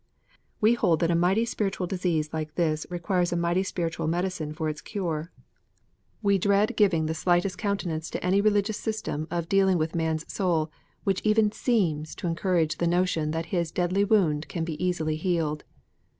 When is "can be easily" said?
14.47-15.17